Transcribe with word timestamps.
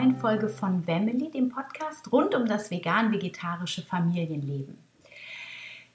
neuen 0.00 0.16
Folge 0.16 0.48
von 0.48 0.82
Family, 0.82 1.30
dem 1.30 1.50
Podcast 1.50 2.10
rund 2.10 2.34
um 2.34 2.46
das 2.46 2.70
vegan-vegetarische 2.70 3.82
Familienleben. 3.82 4.78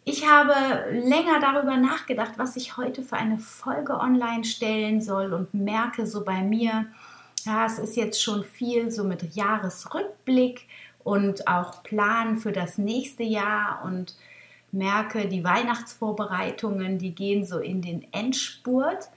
Ich 0.03 0.29
habe 0.29 0.53
länger 0.91 1.39
darüber 1.39 1.75
nachgedacht, 1.77 2.33
was 2.37 2.55
ich 2.55 2.77
heute 2.77 3.01
für 3.01 3.15
eine 3.15 3.39
Folge 3.39 3.99
online 3.99 4.43
stellen 4.43 5.01
soll 5.01 5.33
und 5.33 5.55
merke 5.55 6.05
so 6.05 6.23
bei 6.23 6.43
mir, 6.43 6.85
ja, 7.45 7.65
es 7.65 7.79
ist 7.79 7.95
jetzt 7.95 8.21
schon 8.21 8.43
viel 8.43 8.91
so 8.91 9.03
mit 9.03 9.33
Jahresrückblick 9.33 10.67
und 11.03 11.47
auch 11.47 11.81
Plan 11.81 12.37
für 12.37 12.51
das 12.51 12.77
nächste 12.77 13.23
Jahr 13.23 13.81
und 13.85 14.15
merke, 14.71 15.27
die 15.27 15.43
Weihnachtsvorbereitungen, 15.43 16.99
die 16.99 17.15
gehen 17.15 17.43
so 17.43 17.57
in 17.57 17.81
den 17.81 18.05
Endspurt. 18.13 19.09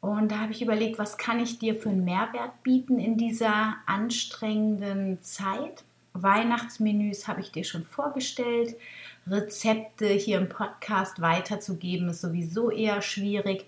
Und 0.00 0.30
da 0.30 0.38
habe 0.38 0.52
ich 0.52 0.62
überlegt, 0.62 0.98
was 0.98 1.18
kann 1.18 1.40
ich 1.40 1.58
dir 1.58 1.74
für 1.74 1.88
einen 1.88 2.04
Mehrwert 2.04 2.62
bieten 2.62 2.98
in 2.98 3.16
dieser 3.16 3.76
anstrengenden 3.86 5.22
Zeit? 5.22 5.84
Weihnachtsmenüs 6.12 7.28
habe 7.28 7.40
ich 7.40 7.52
dir 7.52 7.64
schon 7.64 7.84
vorgestellt. 7.84 8.76
Rezepte 9.26 10.06
hier 10.06 10.38
im 10.38 10.48
Podcast 10.48 11.20
weiterzugeben, 11.20 12.08
ist 12.08 12.20
sowieso 12.20 12.70
eher 12.70 13.02
schwierig. 13.02 13.66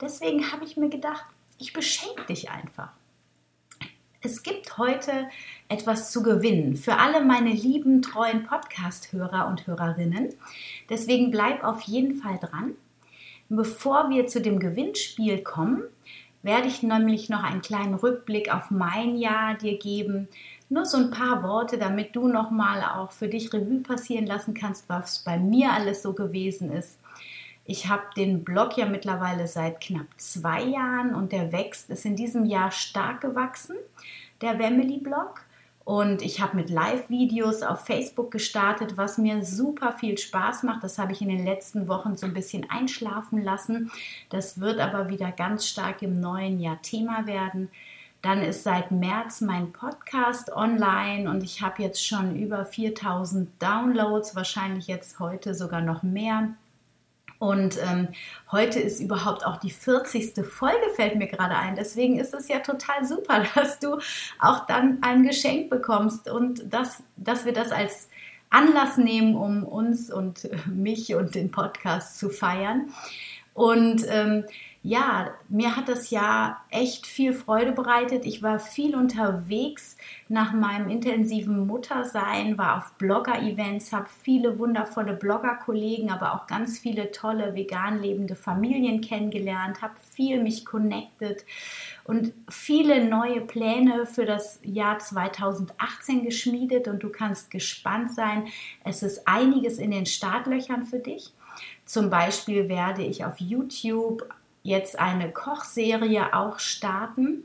Deswegen 0.00 0.52
habe 0.52 0.64
ich 0.64 0.76
mir 0.76 0.88
gedacht, 0.88 1.24
ich 1.58 1.72
beschenke 1.72 2.24
dich 2.26 2.50
einfach. 2.50 2.90
Es 4.22 4.42
gibt 4.42 4.76
heute 4.76 5.28
etwas 5.68 6.12
zu 6.12 6.22
gewinnen 6.22 6.76
für 6.76 6.96
alle 6.96 7.24
meine 7.24 7.52
lieben, 7.52 8.02
treuen 8.02 8.44
Podcast-Hörer 8.44 9.48
und 9.48 9.66
Hörerinnen. 9.66 10.34
Deswegen 10.90 11.30
bleib 11.30 11.64
auf 11.64 11.80
jeden 11.82 12.16
Fall 12.20 12.38
dran. 12.38 12.74
Bevor 13.52 14.10
wir 14.10 14.28
zu 14.28 14.40
dem 14.40 14.60
Gewinnspiel 14.60 15.42
kommen, 15.42 15.82
werde 16.44 16.68
ich 16.68 16.84
nämlich 16.84 17.28
noch 17.28 17.42
einen 17.42 17.62
kleinen 17.62 17.94
Rückblick 17.94 18.54
auf 18.54 18.70
mein 18.70 19.16
Jahr 19.16 19.54
dir 19.54 19.76
geben, 19.76 20.28
nur 20.68 20.86
so 20.86 20.98
ein 20.98 21.10
paar 21.10 21.42
Worte, 21.42 21.76
damit 21.76 22.14
du 22.14 22.28
nochmal 22.28 22.80
auch 22.84 23.10
für 23.10 23.26
dich 23.26 23.52
Revue 23.52 23.80
passieren 23.80 24.26
lassen 24.26 24.54
kannst, 24.54 24.88
was 24.88 25.18
bei 25.24 25.36
mir 25.36 25.72
alles 25.72 26.00
so 26.00 26.12
gewesen 26.12 26.70
ist. 26.70 26.96
Ich 27.64 27.88
habe 27.88 28.04
den 28.16 28.44
Blog 28.44 28.76
ja 28.76 28.86
mittlerweile 28.86 29.48
seit 29.48 29.80
knapp 29.80 30.06
zwei 30.16 30.62
Jahren 30.62 31.16
und 31.16 31.32
der 31.32 31.50
wächst, 31.50 31.90
ist 31.90 32.04
in 32.04 32.14
diesem 32.14 32.44
Jahr 32.44 32.70
stark 32.70 33.20
gewachsen, 33.20 33.74
der 34.40 34.60
Wemily 34.60 34.98
Blog. 34.98 35.40
Und 35.90 36.22
ich 36.22 36.40
habe 36.40 36.56
mit 36.56 36.70
Live-Videos 36.70 37.64
auf 37.64 37.84
Facebook 37.84 38.30
gestartet, 38.30 38.96
was 38.96 39.18
mir 39.18 39.44
super 39.44 39.90
viel 39.90 40.16
Spaß 40.16 40.62
macht. 40.62 40.84
Das 40.84 40.98
habe 40.98 41.10
ich 41.10 41.20
in 41.20 41.28
den 41.30 41.44
letzten 41.44 41.88
Wochen 41.88 42.16
so 42.16 42.26
ein 42.26 42.32
bisschen 42.32 42.70
einschlafen 42.70 43.42
lassen. 43.42 43.90
Das 44.28 44.60
wird 44.60 44.78
aber 44.78 45.08
wieder 45.08 45.32
ganz 45.32 45.66
stark 45.66 46.02
im 46.02 46.20
neuen 46.20 46.60
Jahr 46.60 46.80
Thema 46.80 47.26
werden. 47.26 47.70
Dann 48.22 48.40
ist 48.40 48.62
seit 48.62 48.92
März 48.92 49.40
mein 49.40 49.72
Podcast 49.72 50.52
online 50.52 51.28
und 51.28 51.42
ich 51.42 51.60
habe 51.60 51.82
jetzt 51.82 52.06
schon 52.06 52.36
über 52.36 52.64
4000 52.66 53.60
Downloads, 53.60 54.36
wahrscheinlich 54.36 54.86
jetzt 54.86 55.18
heute 55.18 55.56
sogar 55.56 55.80
noch 55.80 56.04
mehr. 56.04 56.50
Und 57.40 57.78
ähm, 57.82 58.08
heute 58.52 58.78
ist 58.80 59.00
überhaupt 59.00 59.46
auch 59.46 59.56
die 59.56 59.70
40. 59.70 60.44
Folge, 60.44 60.90
fällt 60.94 61.16
mir 61.16 61.26
gerade 61.26 61.56
ein. 61.56 61.74
Deswegen 61.74 62.18
ist 62.18 62.34
es 62.34 62.48
ja 62.48 62.58
total 62.58 63.06
super, 63.06 63.44
dass 63.54 63.78
du 63.78 63.98
auch 64.38 64.66
dann 64.66 64.98
ein 65.00 65.22
Geschenk 65.22 65.70
bekommst 65.70 66.28
und 66.28 66.70
dass, 66.70 67.02
dass 67.16 67.46
wir 67.46 67.54
das 67.54 67.72
als 67.72 68.10
Anlass 68.50 68.98
nehmen, 68.98 69.36
um 69.36 69.64
uns 69.64 70.12
und 70.12 70.50
mich 70.66 71.14
und 71.14 71.34
den 71.34 71.50
Podcast 71.50 72.18
zu 72.18 72.28
feiern. 72.28 72.90
Und 73.54 74.04
ähm, 74.08 74.44
ja, 74.82 75.34
mir 75.50 75.76
hat 75.76 75.90
das 75.90 76.08
Jahr 76.08 76.64
echt 76.70 77.06
viel 77.06 77.34
Freude 77.34 77.72
bereitet. 77.72 78.24
Ich 78.24 78.42
war 78.42 78.58
viel 78.58 78.96
unterwegs 78.96 79.98
nach 80.28 80.54
meinem 80.54 80.88
intensiven 80.88 81.66
Muttersein, 81.66 82.56
war 82.56 82.78
auf 82.78 82.92
Blogger-Events, 82.94 83.92
habe 83.92 84.08
viele 84.22 84.58
wundervolle 84.58 85.12
Blogger-Kollegen, 85.12 86.10
aber 86.10 86.34
auch 86.34 86.46
ganz 86.46 86.78
viele 86.78 87.10
tolle 87.10 87.54
vegan 87.54 88.00
lebende 88.00 88.34
Familien 88.34 89.02
kennengelernt, 89.02 89.82
habe 89.82 89.96
viel 90.14 90.42
mich 90.42 90.64
connected 90.64 91.44
und 92.04 92.32
viele 92.48 93.04
neue 93.04 93.42
Pläne 93.42 94.06
für 94.06 94.24
das 94.24 94.60
Jahr 94.62 94.98
2018 94.98 96.24
geschmiedet 96.24 96.88
und 96.88 97.02
du 97.02 97.10
kannst 97.10 97.50
gespannt 97.50 98.12
sein. 98.12 98.46
Es 98.82 99.02
ist 99.02 99.28
einiges 99.28 99.76
in 99.76 99.90
den 99.90 100.06
Startlöchern 100.06 100.86
für 100.86 101.00
dich. 101.00 101.34
Zum 101.84 102.08
Beispiel 102.08 102.70
werde 102.70 103.02
ich 103.02 103.26
auf 103.26 103.38
YouTube 103.40 104.26
jetzt 104.62 104.98
eine 104.98 105.30
Kochserie 105.32 106.34
auch 106.34 106.58
starten. 106.58 107.44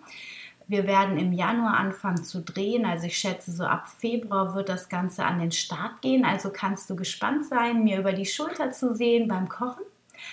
Wir 0.67 0.87
werden 0.87 1.17
im 1.17 1.31
Januar 1.31 1.77
anfangen 1.77 2.23
zu 2.23 2.41
drehen, 2.41 2.85
also 2.85 3.05
ich 3.05 3.17
schätze, 3.17 3.51
so 3.51 3.65
ab 3.65 3.87
Februar 3.87 4.55
wird 4.55 4.67
das 4.67 4.89
Ganze 4.89 5.23
an 5.23 5.39
den 5.39 5.51
Start 5.51 6.01
gehen. 6.01 6.25
Also 6.25 6.49
kannst 6.51 6.89
du 6.89 6.95
gespannt 6.95 7.45
sein, 7.45 7.83
mir 7.83 7.99
über 7.99 8.13
die 8.13 8.25
Schulter 8.25 8.71
zu 8.71 8.95
sehen 8.95 9.27
beim 9.27 9.47
Kochen. 9.47 9.83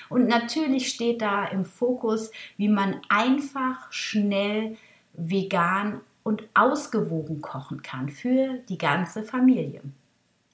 Und 0.09 0.27
natürlich 0.27 0.89
steht 0.89 1.21
da 1.21 1.45
im 1.45 1.65
Fokus, 1.65 2.31
wie 2.57 2.69
man 2.69 3.01
einfach, 3.09 3.93
schnell, 3.93 4.77
vegan 5.13 6.01
und 6.23 6.45
ausgewogen 6.55 7.43
kochen 7.43 7.83
kann 7.83 8.09
für 8.09 8.59
die 8.69 8.79
ganze 8.79 9.23
Familie. 9.23 9.83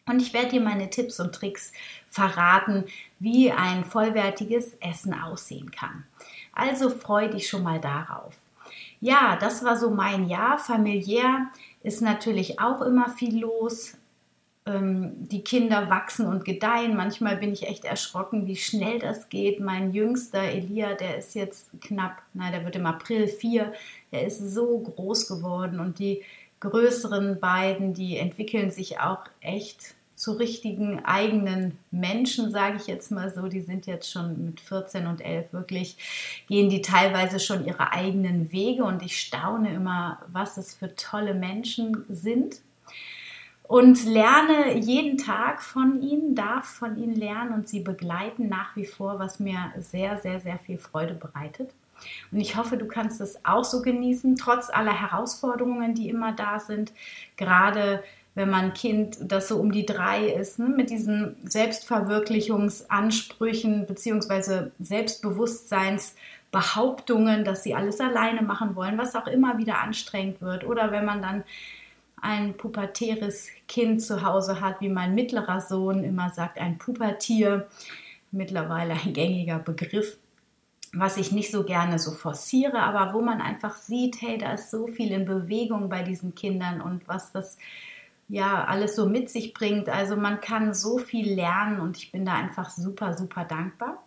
Und 0.09 0.21
ich 0.21 0.33
werde 0.33 0.51
dir 0.51 0.61
meine 0.61 0.91
Tipps 0.91 1.21
und 1.21 1.35
Tricks 1.35 1.73
verraten, 2.09 2.85
wie 3.19 3.53
ein 3.53 3.85
vollwertiges 3.85 4.75
Essen 4.81 5.15
aussehen 5.15 5.71
kann. 5.71 6.05
Also 6.53 6.91
freu 6.91 7.29
dich 7.29 7.49
schon 7.49 7.63
mal 7.63 7.81
darauf. 7.81 8.35
Ja, 9.01 9.37
das 9.37 9.65
war 9.65 9.77
so 9.77 9.91
mein 9.91 10.29
Jahr. 10.29 10.59
Familiär 10.59 11.49
ist 11.83 12.03
natürlich 12.03 12.61
auch 12.61 12.83
immer 12.83 13.11
viel 13.11 13.39
los. 13.39 13.97
Ähm, 14.67 15.29
die 15.29 15.43
Kinder 15.43 15.89
wachsen 15.89 16.27
und 16.27 16.45
gedeihen. 16.45 16.97
Manchmal 16.97 17.37
bin 17.37 17.53
ich 17.53 17.69
echt 17.69 17.85
erschrocken, 17.85 18.47
wie 18.47 18.57
schnell 18.57 18.99
das 18.99 19.29
geht. 19.29 19.61
Mein 19.61 19.93
jüngster 19.93 20.43
Elia, 20.43 20.95
der 20.95 21.19
ist 21.19 21.35
jetzt 21.35 21.69
knapp, 21.81 22.23
nein, 22.35 22.53
der 22.53 22.65
wird 22.65 22.77
im 22.77 22.87
April 22.87 23.29
vier. 23.29 23.73
Der 24.11 24.27
ist 24.27 24.39
so 24.39 24.81
groß 24.81 25.29
geworden 25.29 25.79
und 25.79 25.99
die 25.99 26.23
größeren 26.61 27.39
beiden, 27.39 27.95
die 27.95 28.17
entwickeln 28.17 28.71
sich 28.71 28.99
auch 28.99 29.25
echt 29.41 29.95
zu 30.19 30.33
richtigen 30.33 31.05
eigenen 31.05 31.79
Menschen, 31.93 32.51
sage 32.51 32.77
ich 32.77 32.89
jetzt 32.89 33.13
mal 33.13 33.33
so. 33.33 33.47
Die 33.47 33.61
sind 33.61 33.87
jetzt 33.87 34.11
schon 34.11 34.47
mit 34.47 34.61
14 34.61 35.07
und 35.07 35.21
11 35.21 35.53
wirklich, 35.53 36.45
gehen 36.49 36.69
die 36.69 36.83
teilweise 36.83 37.39
schon 37.39 37.65
ihre 37.65 37.93
eigenen 37.93 38.51
Wege 38.51 38.83
und 38.83 39.03
ich 39.03 39.19
staune 39.21 39.73
immer, 39.73 40.21
was 40.33 40.57
es 40.57 40.75
für 40.75 40.95
tolle 40.97 41.35
Menschen 41.35 42.05
sind. 42.09 42.61
Und 43.63 44.07
lerne 44.07 44.79
jeden 44.79 45.19
Tag 45.19 45.63
von 45.63 46.03
ihnen, 46.03 46.35
darf 46.35 46.65
von 46.65 46.97
ihnen 46.97 47.15
lernen 47.15 47.53
und 47.53 47.69
sie 47.69 47.81
begleiten 47.81 48.49
nach 48.49 48.75
wie 48.77 48.87
vor, 48.87 49.19
was 49.19 49.41
mir 49.41 49.73
sehr, 49.79 50.19
sehr, 50.19 50.41
sehr 50.41 50.59
viel 50.59 50.79
Freude 50.79 51.15
bereitet. 51.15 51.71
Und 52.33 52.41
ich 52.41 52.57
hoffe, 52.57 52.77
du 52.77 52.87
kannst 52.87 53.21
es 53.21 53.45
auch 53.45 53.65
so 53.65 53.83
genießen, 53.83 54.37
trotz 54.37 54.71
aller 54.71 54.99
Herausforderungen, 54.99 55.95
die 55.95 56.09
immer 56.09 56.33
da 56.33 56.59
sind. 56.59 56.93
Gerade 57.37 58.03
wenn 58.39 58.51
man 58.51 58.67
ein 58.67 58.73
Kind, 58.73 59.19
das 59.21 59.49
so 59.49 59.59
um 59.59 59.73
die 59.73 59.85
drei 59.85 60.29
ist, 60.29 60.61
ne, 60.61 60.69
mit 60.69 60.91
diesen 60.91 61.35
Selbstverwirklichungsansprüchen 61.43 63.87
bzw. 63.87 64.69
Selbstbewusstseinsbehauptungen, 64.79 67.45
dass 67.45 67.65
sie 67.65 67.75
alles 67.75 68.01
alleine 68.01 68.43
machen 68.43 68.77
wollen, 68.77 68.97
was 68.97 69.17
auch 69.17 69.27
immer 69.27 69.59
wieder 69.59 69.81
anstrengend 69.81 70.41
wird. 70.41 70.65
Oder 70.65 70.93
wenn 70.93 71.05
man 71.05 71.21
dann 71.21 71.43
ein 72.23 72.57
pubertäres 72.57 73.49
Kind 73.67 74.03
zu 74.03 74.25
Hause 74.25 74.61
hat, 74.61 74.81
wie 74.81 74.89
mein 74.89 75.17
mittlerer 75.17 75.61
Sohn 75.61 76.05
immer 76.05 76.31
sagt, 76.31 76.61
ein 76.61 76.79
Pubertier, 76.79 77.67
mittlerweile 78.31 78.95
ein 78.95 79.15
gängiger 79.15 79.59
Begriff, 79.59 80.17
was 80.93 81.17
ich 81.17 81.33
nicht 81.33 81.51
so 81.51 81.65
gerne 81.65 81.99
so 81.99 82.13
forciere, 82.13 82.79
aber 82.79 83.15
wo 83.15 83.21
man 83.21 83.41
einfach 83.41 83.75
sieht, 83.75 84.23
hey, 84.23 84.39
da 84.39 84.53
ist 84.53 84.71
so 84.71 84.87
viel 84.87 85.11
in 85.11 85.25
Bewegung 85.25 85.89
bei 85.89 86.05
diesen 86.05 86.37
Kindern 86.37 86.81
und 86.81 87.09
was 87.09 87.33
das 87.33 87.57
ja 88.29 88.65
alles 88.65 88.95
so 88.95 89.09
mit 89.09 89.31
sich 89.31 89.55
bringt. 89.55 89.89
Also 89.89 90.17
man 90.17 90.41
kann 90.41 90.75
so 90.75 90.99
viel 90.99 91.35
lernen 91.35 91.81
und 91.81 91.97
ich 91.97 92.13
bin 92.13 92.25
da 92.25 92.35
einfach 92.35 92.71
super, 92.71 93.17
super 93.17 93.45
dankbar. 93.45 94.03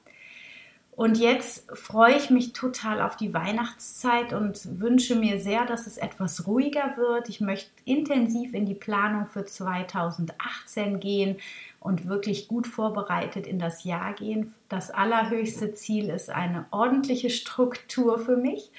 Und 0.94 1.18
jetzt 1.18 1.65
freue 1.75 2.15
ich 2.15 2.29
mich 2.29 2.53
total 2.53 3.01
auf 3.01 3.15
die 3.15 3.33
Weihnachtszeit 3.33 4.33
und 4.33 4.79
wünsche 4.79 5.15
mir 5.15 5.39
sehr, 5.39 5.65
dass 5.65 5.88
es 5.88 5.97
etwas 5.97 6.45
ruhiger 6.45 6.95
wird. 6.97 7.29
Ich 7.29 7.39
möchte 7.39 7.71
intensiv 7.85 8.53
in 8.53 8.65
die 8.65 8.75
Planung 8.75 9.25
für 9.25 9.45
2018 9.45 11.00
gehen 11.00 11.38
und 11.79 12.07
wirklich 12.07 12.47
gut 12.47 12.68
vorbereitet 12.68 13.47
in 13.47 13.57
das 13.57 13.85
Jahr 13.85 14.13
gehen. 14.13 14.53
Das 14.69 14.91
allerhöchste 14.91 15.73
Ziel 15.73 16.09
ist 16.09 16.29
eine 16.29 16.65
ordentliche 16.71 17.29
Struktur 17.29 18.19
für 18.19 18.38
mich, 18.38 18.69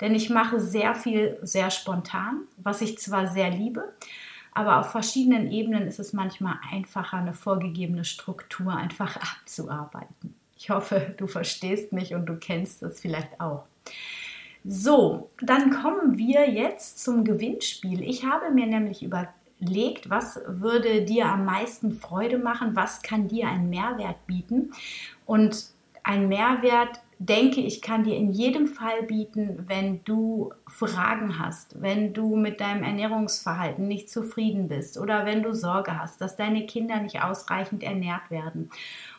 denn 0.00 0.14
ich 0.14 0.30
mache 0.30 0.60
sehr 0.60 0.94
viel 0.94 1.38
sehr 1.42 1.70
spontan, 1.70 2.42
was 2.58 2.82
ich 2.82 2.98
zwar 2.98 3.26
sehr 3.26 3.50
liebe, 3.50 3.92
aber 4.54 4.80
auf 4.80 4.90
verschiedenen 4.90 5.50
Ebenen 5.50 5.86
ist 5.86 5.98
es 5.98 6.12
manchmal 6.12 6.56
einfacher, 6.70 7.18
eine 7.18 7.32
vorgegebene 7.32 8.04
Struktur 8.04 8.74
einfach 8.74 9.16
abzuarbeiten. 9.16 10.34
Ich 10.56 10.70
hoffe, 10.70 11.14
du 11.16 11.26
verstehst 11.26 11.92
mich 11.92 12.14
und 12.14 12.26
du 12.26 12.36
kennst 12.36 12.82
es 12.82 13.00
vielleicht 13.00 13.40
auch. 13.40 13.64
So, 14.64 15.30
dann 15.40 15.70
kommen 15.70 16.18
wir 16.18 16.48
jetzt 16.48 17.02
zum 17.02 17.24
Gewinnspiel. 17.24 18.02
Ich 18.02 18.24
habe 18.24 18.52
mir 18.52 18.66
nämlich 18.66 19.02
überlegt, 19.02 20.08
was 20.08 20.40
würde 20.46 21.02
dir 21.02 21.26
am 21.26 21.44
meisten 21.44 21.94
Freude 21.94 22.38
machen, 22.38 22.76
was 22.76 23.02
kann 23.02 23.26
dir 23.26 23.48
einen 23.48 23.70
Mehrwert 23.70 24.24
bieten. 24.26 24.72
Und 25.26 25.66
ein 26.04 26.28
Mehrwert, 26.28 27.00
denke 27.26 27.60
ich, 27.60 27.82
kann 27.82 28.04
dir 28.04 28.16
in 28.16 28.30
jedem 28.30 28.66
Fall 28.66 29.04
bieten, 29.04 29.64
wenn 29.68 30.02
du 30.04 30.52
Fragen 30.66 31.38
hast, 31.38 31.80
wenn 31.80 32.12
du 32.12 32.36
mit 32.36 32.60
deinem 32.60 32.82
Ernährungsverhalten 32.82 33.86
nicht 33.86 34.10
zufrieden 34.10 34.68
bist 34.68 34.98
oder 34.98 35.24
wenn 35.24 35.42
du 35.42 35.54
Sorge 35.54 35.98
hast, 35.98 36.20
dass 36.20 36.36
deine 36.36 36.66
Kinder 36.66 37.00
nicht 37.00 37.22
ausreichend 37.22 37.82
ernährt 37.82 38.30
werden 38.30 38.70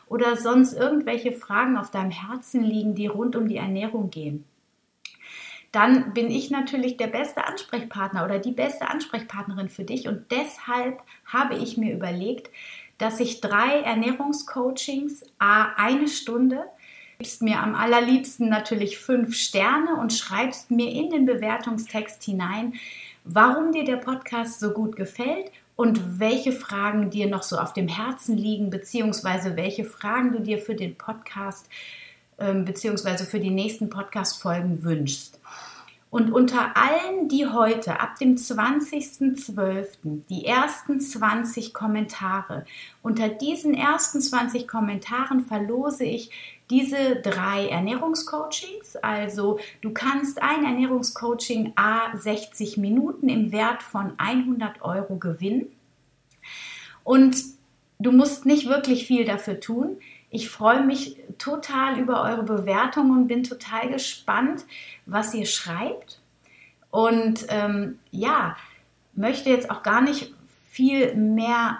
oder 0.06 0.36
sonst 0.36 0.74
irgendwelche 0.74 1.32
Fragen 1.32 1.78
auf 1.78 1.90
deinem 1.90 2.10
Herzen 2.10 2.62
liegen, 2.62 2.94
die 2.94 3.06
rund 3.06 3.36
um 3.36 3.48
die 3.48 3.56
Ernährung 3.56 4.10
gehen, 4.10 4.44
dann 5.72 6.12
bin 6.12 6.30
ich 6.30 6.50
natürlich 6.50 6.98
der 6.98 7.08
beste 7.08 7.46
Ansprechpartner 7.46 8.24
oder 8.24 8.38
die 8.38 8.52
beste 8.52 8.88
Ansprechpartnerin 8.88 9.68
für 9.68 9.82
dich. 9.82 10.06
Und 10.06 10.30
deshalb 10.30 11.02
habe 11.26 11.56
ich 11.56 11.76
mir 11.76 11.92
überlegt, 11.92 12.50
dass 12.98 13.18
ich 13.18 13.40
drei 13.40 13.80
Ernährungscoachings, 13.80 15.24
a 15.38 15.72
eine 15.76 16.06
Stunde, 16.06 16.64
gibst 17.18 17.42
mir 17.42 17.60
am 17.60 17.74
allerliebsten 17.74 18.48
natürlich 18.48 18.98
fünf 18.98 19.34
Sterne 19.36 19.96
und 19.96 20.12
schreibst 20.12 20.70
mir 20.70 20.90
in 20.90 21.10
den 21.10 21.26
Bewertungstext 21.26 22.22
hinein, 22.22 22.74
warum 23.24 23.72
dir 23.72 23.84
der 23.84 23.96
Podcast 23.96 24.60
so 24.60 24.70
gut 24.70 24.96
gefällt 24.96 25.50
und 25.76 26.20
welche 26.20 26.52
Fragen 26.52 27.10
dir 27.10 27.28
noch 27.28 27.42
so 27.42 27.58
auf 27.58 27.72
dem 27.72 27.88
Herzen 27.88 28.36
liegen, 28.36 28.70
beziehungsweise 28.70 29.56
welche 29.56 29.84
Fragen 29.84 30.32
du 30.32 30.40
dir 30.40 30.58
für 30.58 30.74
den 30.74 30.96
Podcast 30.96 31.68
ähm, 32.38 32.64
beziehungsweise 32.64 33.26
für 33.26 33.38
die 33.38 33.50
nächsten 33.50 33.88
Podcast-Folgen 33.88 34.82
wünschst. 34.82 35.38
Und 36.14 36.30
unter 36.30 36.76
allen, 36.76 37.26
die 37.26 37.48
heute 37.48 37.98
ab 37.98 38.20
dem 38.20 38.36
20.12. 38.36 40.22
die 40.28 40.46
ersten 40.46 41.00
20 41.00 41.74
Kommentare, 41.74 42.66
unter 43.02 43.28
diesen 43.28 43.74
ersten 43.74 44.20
20 44.20 44.68
Kommentaren 44.68 45.40
verlose 45.40 46.04
ich 46.04 46.30
diese 46.70 47.16
drei 47.16 47.66
Ernährungscoachings. 47.66 48.94
Also 49.02 49.58
du 49.80 49.92
kannst 49.92 50.40
ein 50.40 50.64
Ernährungscoaching 50.64 51.72
A 51.74 52.16
60 52.16 52.76
Minuten 52.76 53.28
im 53.28 53.50
Wert 53.50 53.82
von 53.82 54.12
100 54.16 54.82
Euro 54.82 55.16
gewinnen. 55.16 55.66
Und 57.02 57.38
du 57.98 58.12
musst 58.12 58.46
nicht 58.46 58.68
wirklich 58.68 59.08
viel 59.08 59.24
dafür 59.24 59.58
tun. 59.58 59.96
Ich 60.34 60.50
freue 60.50 60.82
mich 60.82 61.16
total 61.38 61.96
über 61.96 62.22
eure 62.22 62.42
Bewertungen 62.42 63.12
und 63.12 63.28
bin 63.28 63.44
total 63.44 63.88
gespannt, 63.88 64.64
was 65.06 65.32
ihr 65.32 65.46
schreibt. 65.46 66.20
Und 66.90 67.46
ähm, 67.50 68.00
ja, 68.10 68.56
möchte 69.12 69.50
jetzt 69.50 69.70
auch 69.70 69.84
gar 69.84 70.00
nicht 70.00 70.34
viel 70.70 71.14
mehr 71.14 71.78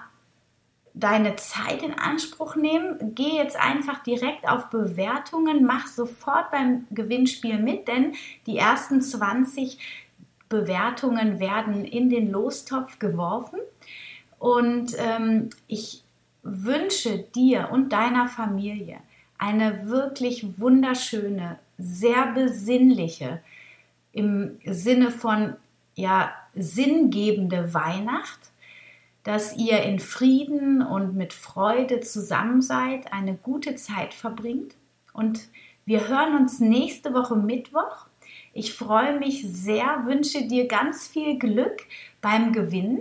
deine 0.93 1.35
Zeit 1.35 1.83
in 1.83 1.95
Anspruch 1.95 2.55
nehmen. 2.55 3.17
Geh 3.17 3.39
jetzt 3.39 3.57
einfach 3.57 4.05
direkt 4.05 4.49
auf 4.49 4.71
Bewertungen, 4.71 5.65
mach 5.65 5.89
sofort 5.89 6.53
beim 6.53 6.87
Gewinnspiel 6.93 7.59
mit, 7.59 7.89
denn 7.89 8.13
die 8.47 8.57
ersten 8.57 9.03
20 9.03 9.81
Bewertungen 10.49 11.41
werden 11.41 11.85
in 11.85 12.09
den 12.09 12.31
Lostopf 12.31 13.01
geworfen. 13.01 13.59
Und 14.39 14.95
ähm, 14.97 15.51
ich 15.67 16.04
wünsche 16.45 17.19
dir 17.19 17.71
und 17.73 17.93
deiner 17.93 18.29
Familie 18.29 18.99
eine 19.39 19.89
wirklich 19.89 20.59
wunderschöne, 20.59 21.59
sehr 21.79 22.33
besinnliche, 22.33 23.41
im 24.13 24.59
Sinne 24.65 25.11
von 25.11 25.57
ja, 25.97 26.33
sinngebende 26.55 27.75
Weihnacht 27.75 28.53
dass 29.25 29.57
ihr 29.57 29.83
in 29.83 29.99
Frieden 29.99 30.83
und 30.83 31.17
mit 31.17 31.33
Freude 31.33 32.01
zusammen 32.01 32.61
seid, 32.61 33.13
eine 33.13 33.35
gute 33.35 33.75
Zeit 33.75 34.13
verbringt. 34.13 34.77
Und 35.15 35.49
wir 35.87 36.09
hören 36.09 36.37
uns 36.37 36.61
nächste 36.61 37.15
Woche 37.15 37.35
Mittwoch. 37.35 38.07
Ich 38.53 38.75
freue 38.75 39.19
mich 39.19 39.43
sehr, 39.49 40.05
wünsche 40.05 40.47
dir 40.47 40.69
ganz 40.69 41.09
viel 41.09 41.39
Glück 41.39 41.87
beim 42.21 42.53
Gewinnen 42.53 43.01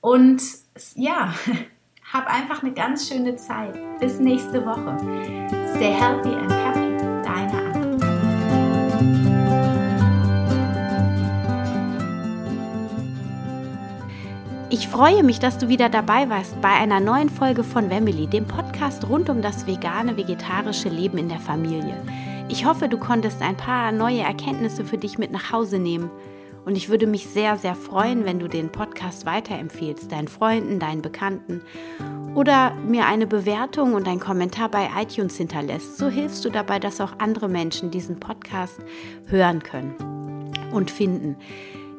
und 0.00 0.40
ja, 0.94 1.34
hab 2.12 2.26
einfach 2.26 2.62
eine 2.62 2.72
ganz 2.72 3.08
schöne 3.08 3.36
Zeit. 3.36 3.74
Bis 4.00 4.18
nächste 4.18 4.64
Woche. 4.64 4.96
Stay 5.76 5.92
healthy 5.92 6.34
and 6.34 6.52
happy. 6.52 6.78
Ich 14.70 14.86
freue 14.86 15.22
mich, 15.22 15.40
dass 15.40 15.56
du 15.56 15.68
wieder 15.68 15.88
dabei 15.88 16.28
warst 16.28 16.60
bei 16.60 16.68
einer 16.68 17.00
neuen 17.00 17.30
Folge 17.30 17.64
von 17.64 17.88
Family, 17.88 18.26
dem 18.26 18.46
Podcast 18.46 19.08
rund 19.08 19.30
um 19.30 19.40
das 19.40 19.66
vegane, 19.66 20.16
vegetarische 20.16 20.90
Leben 20.90 21.16
in 21.16 21.30
der 21.30 21.40
Familie. 21.40 21.96
Ich 22.50 22.66
hoffe, 22.66 22.88
du 22.88 22.98
konntest 22.98 23.40
ein 23.40 23.56
paar 23.56 23.92
neue 23.92 24.20
Erkenntnisse 24.20 24.84
für 24.84 24.98
dich 24.98 25.16
mit 25.16 25.30
nach 25.30 25.52
Hause 25.52 25.78
nehmen. 25.78 26.10
Und 26.68 26.76
ich 26.76 26.90
würde 26.90 27.06
mich 27.06 27.26
sehr, 27.26 27.56
sehr 27.56 27.74
freuen, 27.74 28.26
wenn 28.26 28.40
du 28.40 28.46
den 28.46 28.68
Podcast 28.68 29.24
weiterempfehlst, 29.24 30.12
deinen 30.12 30.28
Freunden, 30.28 30.78
deinen 30.78 31.00
Bekannten 31.00 31.62
oder 32.34 32.74
mir 32.74 33.06
eine 33.06 33.26
Bewertung 33.26 33.94
und 33.94 34.06
einen 34.06 34.20
Kommentar 34.20 34.68
bei 34.68 34.90
iTunes 35.00 35.38
hinterlässt. 35.38 35.96
So 35.96 36.08
hilfst 36.08 36.44
du 36.44 36.50
dabei, 36.50 36.78
dass 36.78 37.00
auch 37.00 37.20
andere 37.20 37.48
Menschen 37.48 37.90
diesen 37.90 38.20
Podcast 38.20 38.80
hören 39.28 39.62
können 39.62 39.94
und 40.70 40.90
finden. 40.90 41.36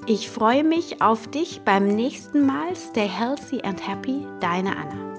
Ich 0.05 0.29
freue 0.29 0.63
mich 0.63 1.01
auf 1.01 1.27
dich 1.27 1.61
beim 1.65 1.87
nächsten 1.87 2.45
Mal. 2.45 2.75
Stay 2.75 3.07
healthy 3.07 3.63
and 3.63 3.87
happy, 3.87 4.27
deine 4.39 4.77
Anna. 4.77 5.09